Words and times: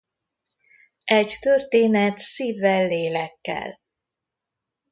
Egy 1.11 1.37
történet 1.39 2.17
szívvel-lélekkel. 2.17 3.79